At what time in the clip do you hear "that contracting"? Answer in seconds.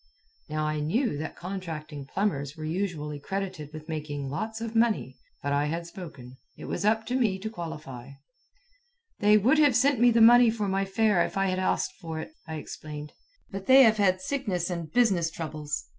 1.19-2.07